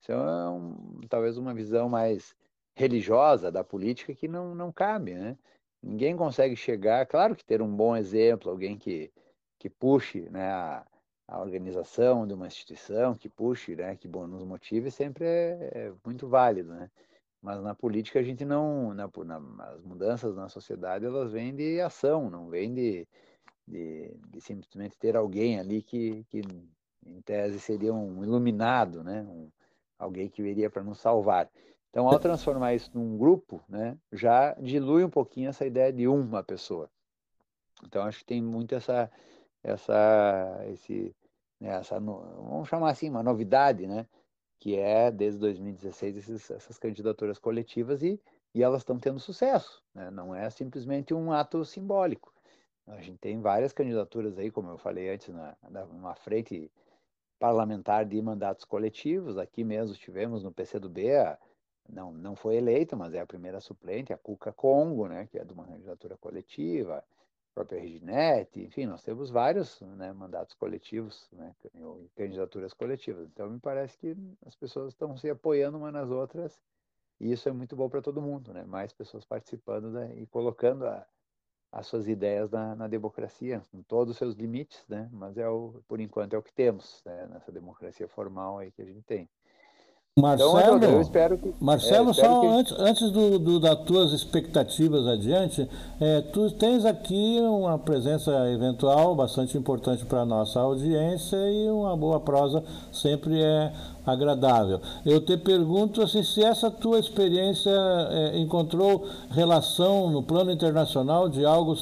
[0.00, 2.34] Isso é um, talvez uma visão mais
[2.76, 5.36] religiosa da política que não, não cabe, né?
[5.82, 9.10] Ninguém consegue chegar, claro que ter um bom exemplo, alguém que,
[9.58, 10.86] que puxe né, a,
[11.30, 16.26] a organização de uma instituição que puxe, né, que nos motive, sempre é, é, muito
[16.26, 16.90] válido, né?
[17.40, 21.80] Mas na política a gente não, na, na, as mudanças na sociedade elas vêm de
[21.80, 23.08] ação, não vêm de,
[23.66, 26.42] de, de simplesmente ter alguém ali que, que
[27.06, 29.22] em tese seria um iluminado, né?
[29.22, 29.48] Um,
[29.98, 31.48] alguém que viria para nos salvar.
[31.90, 36.42] Então, ao transformar isso num grupo, né, já dilui um pouquinho essa ideia de uma
[36.42, 36.88] pessoa.
[37.84, 39.10] Então, acho que tem muito essa,
[39.62, 41.14] essa, esse,
[41.60, 44.06] né, essa, vamos chamar assim, uma novidade, né?
[44.58, 48.20] Que é, desde 2016, esses, essas candidaturas coletivas e,
[48.54, 50.10] e elas estão tendo sucesso, né?
[50.10, 52.32] Não é simplesmente um ato simbólico.
[52.86, 55.56] A gente tem várias candidaturas aí, como eu falei antes, na,
[55.92, 56.70] numa frente
[57.38, 59.38] parlamentar de mandatos coletivos.
[59.38, 61.38] Aqui mesmo tivemos no PCdoB, a,
[61.88, 65.44] não, não foi eleita, mas é a primeira suplente, a Cuca Congo, né, que é
[65.44, 67.04] de uma candidatura coletiva
[67.54, 71.54] própria Reginete, enfim, nós temos vários né, mandatos coletivos, né,
[72.16, 73.28] candidaturas coletivas.
[73.28, 76.60] Então, me parece que as pessoas estão se apoiando umas nas outras
[77.20, 78.64] e isso é muito bom para todo mundo, né?
[78.64, 81.06] Mais pessoas participando né, e colocando a,
[81.70, 85.08] as suas ideias na, na, democracia, com todos os seus limites, né?
[85.12, 88.80] Mas é o, por enquanto é o que temos né, nessa democracia formal aí que
[88.80, 89.28] a gente tem.
[90.18, 92.46] Marcelo, então, eu espero que, Marcelo, é, espero só que...
[92.48, 95.68] antes, antes do, do, das tuas expectativas adiante,
[96.00, 101.96] é, tu tens aqui uma presença eventual bastante importante para a nossa audiência e uma
[101.96, 103.72] boa prosa sempre é
[104.04, 104.80] agradável.
[105.04, 111.44] Eu te pergunto assim, se essa tua experiência é, encontrou relação no plano internacional de
[111.44, 111.76] algo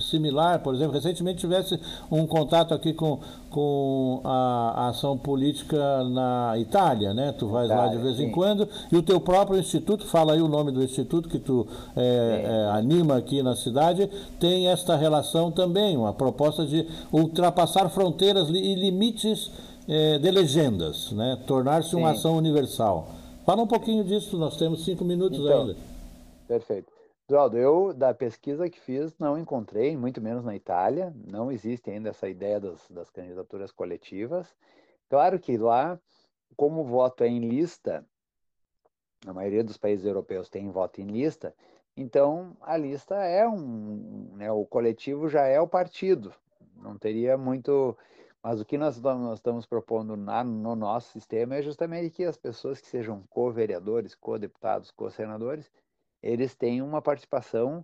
[0.00, 1.78] similar, por exemplo, recentemente tivesse
[2.10, 3.18] um contato aqui com,
[3.50, 7.32] com a, a ação política na Itália, né?
[7.32, 8.24] Tu vais Itália, lá de vez sim.
[8.24, 11.66] em quando e o teu próprio instituto, fala aí o nome do instituto que tu
[11.96, 14.08] é, é, anima aqui na cidade,
[14.38, 19.50] tem esta relação também, uma proposta de ultrapassar fronteiras e limites
[19.88, 21.42] é, de legendas, né?
[21.46, 23.08] tornar-se uma ação universal.
[23.44, 25.76] Fala um pouquinho disso, nós temos cinco minutos então, ainda.
[26.48, 26.92] Perfeito.
[27.28, 32.10] Eduardo, eu da pesquisa que fiz não encontrei, muito menos na Itália, não existe ainda
[32.10, 34.46] essa ideia das, das candidaturas coletivas.
[35.08, 35.98] Claro que lá,
[36.54, 38.04] como o voto é em lista,
[39.26, 41.54] a maioria dos países europeus tem voto em lista,
[41.96, 46.32] então a lista é um, né, o coletivo já é o partido,
[46.76, 47.96] não teria muito
[48.44, 52.36] mas o que nós, nós estamos propondo na, no nosso sistema é justamente que as
[52.36, 55.72] pessoas que sejam co-vereadores, co-deputados, co-senadores,
[56.22, 57.82] eles tenham uma participação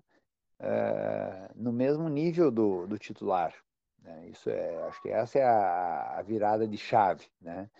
[0.60, 3.54] uh, no mesmo nível do, do titular.
[4.02, 4.28] Né?
[4.28, 7.70] Isso é, acho que essa é a, a virada de chave, né?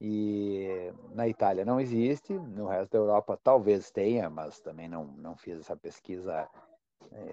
[0.00, 5.36] E na Itália não existe, no resto da Europa talvez tenha, mas também não, não
[5.36, 6.48] fiz essa pesquisa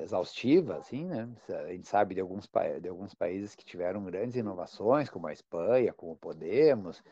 [0.01, 1.29] exaustiva, assim, né?
[1.49, 2.49] A gente sabe de alguns,
[2.81, 7.03] de alguns países que tiveram grandes inovações, como a Espanha, como o Podemos,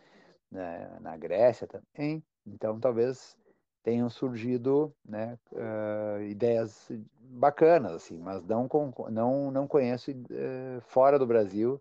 [0.51, 0.97] né?
[1.01, 2.23] na Grécia também.
[2.45, 3.37] Então, talvez
[3.83, 8.67] tenham surgido né, uh, ideias bacanas, assim, mas não,
[9.11, 11.79] não, não conheço uh, fora do Brasil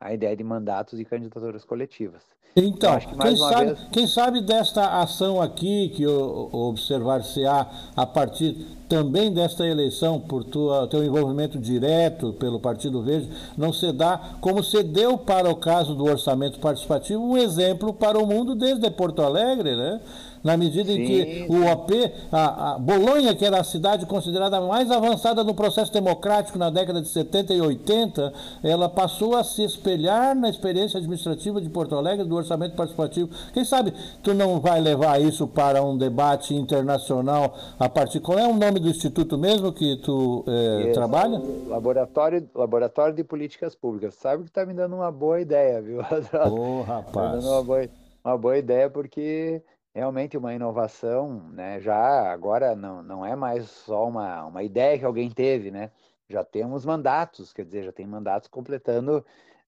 [0.00, 2.22] a ideia de mandatos e candidaturas coletivas.
[2.56, 3.88] Então, quem sabe, vez...
[3.92, 11.04] quem sabe desta ação aqui, que observar-se-á a partir também desta eleição, por tua, teu
[11.04, 16.04] envolvimento direto pelo Partido Verde, não se dá, como se deu para o caso do
[16.04, 20.00] orçamento participativo, um exemplo para o mundo desde Porto Alegre, né?
[20.42, 21.00] Na medida Sim.
[21.00, 25.54] em que o OP, a, a, Bolonha, que era a cidade considerada mais avançada no
[25.54, 30.98] processo democrático na década de 70 e 80, ela passou a se espelhar na experiência
[30.98, 33.30] administrativa de Porto Alegre do orçamento participativo.
[33.52, 38.20] Quem sabe tu não vai levar isso para um debate internacional a partir.
[38.20, 41.40] Qual é o nome do instituto mesmo que tu é, trabalha?
[41.68, 44.14] Laboratório, Laboratório de Políticas Públicas.
[44.14, 46.00] Sabe que está me dando uma boa ideia, viu?
[46.50, 47.12] Ô, oh, rapaz.
[47.12, 47.88] Tá me dando uma boa,
[48.24, 49.62] uma boa ideia porque
[49.94, 51.80] realmente uma inovação, né?
[51.80, 55.90] Já agora não, não é mais só uma, uma ideia que alguém teve, né?
[56.28, 59.24] Já temos mandatos, quer dizer, já tem mandatos completando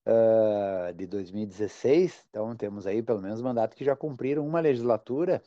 [0.07, 5.41] uh, de 2016, então temos aí pelo menos mandatos que já cumpriram uma legislatura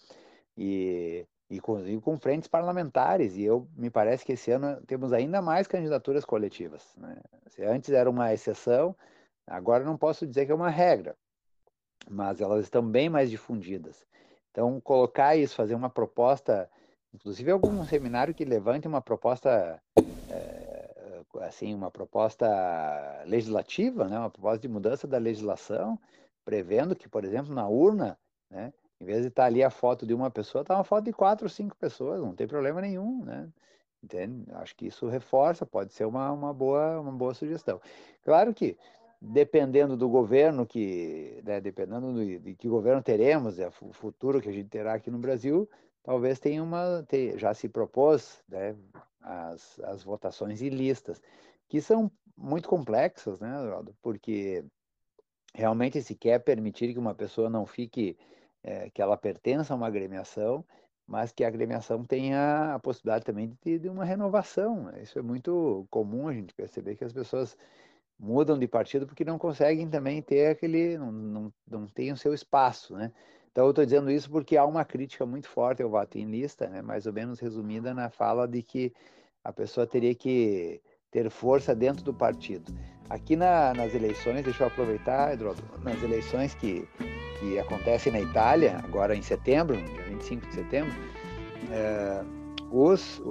[0.56, 5.12] e, e, com, e com frentes parlamentares, e eu me parece que esse ano temos
[5.12, 6.94] ainda mais candidaturas coletivas.
[6.98, 7.16] Né?
[7.46, 8.94] Se antes era uma exceção,
[9.46, 11.16] agora não posso dizer que é uma regra,
[12.08, 14.06] mas elas estão bem mais difundidas.
[14.56, 16.66] Então, colocar isso, fazer uma proposta,
[17.12, 19.82] inclusive algum seminário que levante uma proposta,
[20.30, 22.46] é, assim, uma proposta
[23.26, 26.00] legislativa, né, uma proposta de mudança da legislação,
[26.42, 28.18] prevendo que, por exemplo, na urna,
[28.50, 31.12] né, em vez de estar ali a foto de uma pessoa, está uma foto de
[31.12, 33.50] quatro cinco pessoas, não tem problema nenhum, né?
[34.02, 34.50] Entende?
[34.52, 37.78] Acho que isso reforça, pode ser uma, uma, boa, uma boa sugestão.
[38.22, 38.78] Claro que
[39.28, 44.48] dependendo do governo que, né, dependendo do, de que governo teremos, é, o futuro que
[44.48, 45.68] a gente terá aqui no Brasil,
[46.02, 47.04] talvez tenha uma,
[47.36, 48.76] já se propôs, né,
[49.20, 51.20] as, as votações e listas,
[51.68, 53.50] que são muito complexas, né,
[54.00, 54.64] porque
[55.52, 58.16] realmente se quer permitir que uma pessoa não fique,
[58.62, 60.64] é, que ela pertença a uma agremiação,
[61.04, 64.90] mas que a agremiação tenha a possibilidade também de, de uma renovação.
[65.00, 67.56] Isso é muito comum a gente perceber que as pessoas
[68.18, 72.32] mudam de partido porque não conseguem também ter aquele, não, não, não tem o seu
[72.32, 73.12] espaço, né?
[73.56, 76.68] Então eu estou dizendo isso porque há uma crítica muito forte ao voto em lista,
[76.68, 76.82] né?
[76.82, 78.92] mais ou menos resumida na fala de que
[79.42, 80.78] a pessoa teria que
[81.10, 82.70] ter força dentro do partido.
[83.08, 86.86] Aqui na, nas eleições, deixa eu aproveitar, Eduardo, nas eleições que,
[87.40, 90.92] que acontecem na Itália, agora em setembro, dia 25 de setembro,
[91.72, 92.24] é,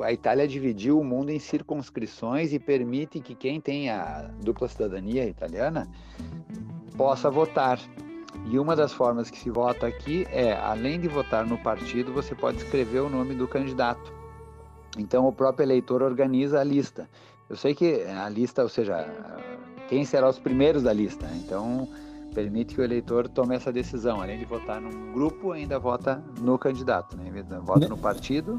[0.03, 5.27] a Itália dividiu o mundo em circunscrições e permite que quem tem a dupla cidadania
[5.27, 5.87] italiana
[6.97, 7.79] possa votar.
[8.49, 12.35] E uma das formas que se vota aqui é, além de votar no partido, você
[12.35, 14.13] pode escrever o nome do candidato.
[14.97, 17.09] Então o próprio eleitor organiza a lista.
[17.49, 19.05] Eu sei que a lista, ou seja,
[19.87, 21.27] quem será os primeiros da lista.
[21.35, 21.87] Então
[22.33, 24.21] permite que o eleitor tome essa decisão.
[24.21, 27.31] Além de votar num grupo, ainda vota no candidato, né?
[27.63, 28.57] Vota no partido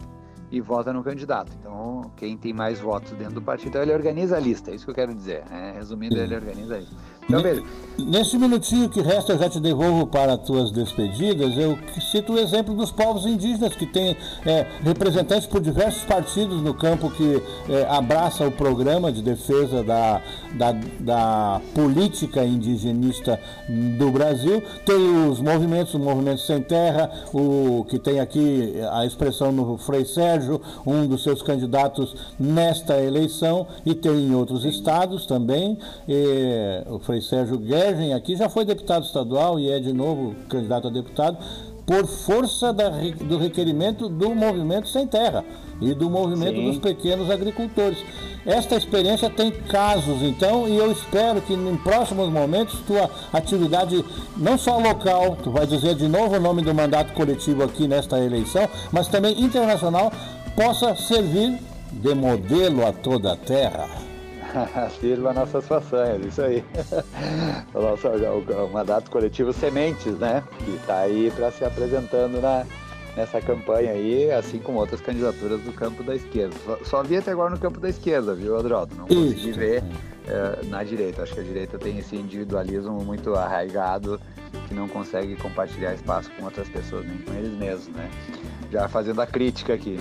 [0.51, 1.53] e vota no candidato.
[1.61, 4.91] Então, quem tem mais votos dentro do partido, ele organiza a lista, é isso que
[4.91, 5.45] eu quero dizer.
[5.51, 5.73] Né?
[5.77, 6.97] Resumindo, ele organiza a lista.
[7.29, 7.43] Então.
[7.99, 11.57] Nesse minutinho que resta, eu já te devolvo para as tuas despedidas.
[11.57, 11.79] Eu
[12.13, 14.15] cito o exemplo dos povos indígenas, que tem
[14.45, 20.21] é, representantes por diversos partidos no campo que é, abraça o programa de defesa da,
[20.53, 24.63] da, da, política indigenista do Brasil.
[24.85, 30.05] Tem os movimentos, o Movimento Sem Terra, o que tem aqui a expressão no Frei
[30.05, 35.79] Sérgio, um dos seus candidatos nesta eleição, e tem em outros estados também.
[36.07, 40.89] E, o Frei Sérgio Gergen aqui já foi deputado estadual e é de novo candidato
[40.89, 41.39] a deputado
[41.87, 45.45] por força da, do requerimento do movimento sem terra
[45.81, 46.71] e do movimento Sim.
[46.71, 47.99] dos pequenos agricultores.
[48.45, 54.05] Esta experiência tem casos, então, e eu espero que em próximos momentos tua atividade,
[54.37, 58.19] não só local, tu vai dizer de novo o nome do mandato coletivo aqui nesta
[58.19, 60.13] eleição, mas também internacional,
[60.57, 61.59] possa servir
[61.93, 64.16] de modelo a toda a terra.
[65.01, 66.65] Sirva nossas façanhas, isso aí.
[67.75, 70.43] o nosso o, o mandato coletivo Sementes, né?
[70.65, 72.65] Que está aí para se apresentando na,
[73.17, 76.55] nessa campanha aí, assim como outras candidaturas do campo da esquerda.
[76.65, 78.95] Só, só vi até agora no campo da esquerda, viu, Adroaldo?
[78.95, 79.59] Não consegui Isso.
[79.59, 79.83] ver
[80.27, 81.23] é, na direita.
[81.23, 84.21] Acho que a direita tem esse individualismo muito arraigado
[84.69, 88.11] que não consegue compartilhar espaço com outras pessoas, nem com eles mesmos, né?
[88.71, 90.01] Já fazendo a crítica aqui.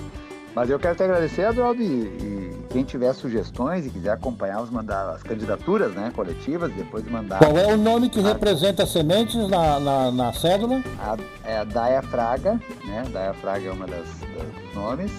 [0.55, 4.69] Mas eu quero te agradecer, Adroaldo, e, e, quem tiver sugestões e quiser acompanhar os
[4.69, 7.39] mandar as candidaturas né, coletivas, depois mandar.
[7.39, 8.23] Qual é o nome que a...
[8.23, 10.81] representa sementes na, na, na cédula?
[10.97, 12.53] A, é a Daia Fraga,
[12.85, 13.03] né?
[13.11, 15.11] Daia Fraga é uma das, dos nomes,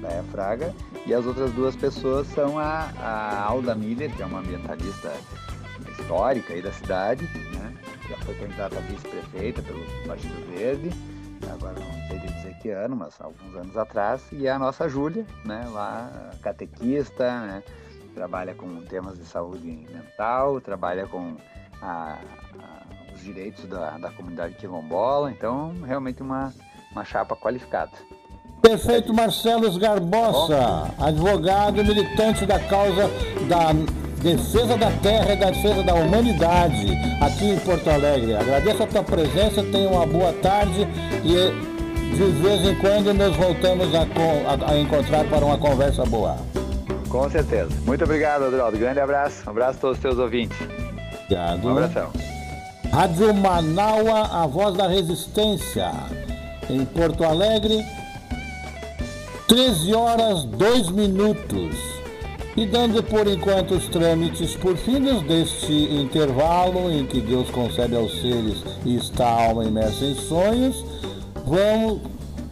[0.00, 0.74] Daia Fraga,
[1.06, 5.12] e as outras duas pessoas são a, a Alda Miller, que é uma ambientalista
[5.88, 7.24] histórica aí da cidade,
[7.54, 7.72] né?
[8.08, 10.90] Já foi candidata a vice-prefeita pelo Partido Verde
[11.48, 15.66] agora não sei dizer que ano, mas alguns anos atrás, e a nossa Júlia, né,
[15.70, 16.10] lá
[16.42, 17.62] catequista, né,
[18.14, 21.36] trabalha com temas de saúde mental, trabalha com
[21.80, 22.18] a,
[22.58, 26.52] a, os direitos da, da comunidade quilombola, então realmente uma,
[26.92, 27.92] uma chapa qualificada.
[28.60, 33.08] Prefeito Marcelo Garbosa, advogado militante da causa
[33.48, 33.72] da
[34.20, 38.36] defesa da terra e da defesa da humanidade aqui em Porto Alegre.
[38.36, 40.86] Agradeço a tua presença, tenha uma boa tarde
[41.24, 41.70] e
[42.14, 46.36] de vez em quando nos voltamos a, a, a encontrar para uma conversa boa.
[47.08, 47.70] Com certeza.
[47.84, 48.78] Muito obrigado, Adroaldo.
[48.78, 49.42] Grande abraço.
[49.46, 50.56] Um abraço a todos os teus ouvintes.
[51.24, 51.66] Obrigado.
[51.66, 52.10] Um abração.
[52.92, 55.92] Rádio Manaua, a voz da resistência.
[56.68, 57.84] Em Porto Alegre,
[59.48, 61.99] 13 horas 2 minutos
[62.56, 68.20] e dando por enquanto os trâmites por fins deste intervalo em que Deus concede aos
[68.20, 70.84] seres e está a alma imersa em sonhos,
[71.46, 72.00] vamos,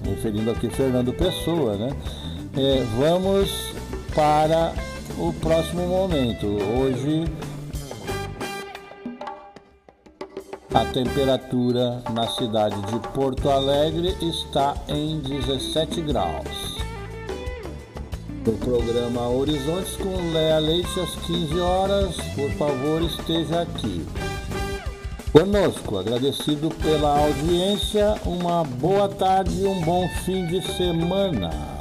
[0.05, 1.91] referindo aqui Fernando Pessoa, né?
[2.57, 3.73] É, vamos
[4.15, 4.73] para
[5.19, 6.47] o próximo momento.
[6.47, 7.25] Hoje
[10.75, 16.68] a temperatura na cidade de Porto Alegre está em 17 graus.
[18.49, 22.17] O programa Horizontes com Léa Leite às 15 horas.
[22.35, 24.07] Por favor, esteja aqui.
[25.31, 31.78] Conosco, agradecido pela audiência, uma boa tarde e um bom fim de semana.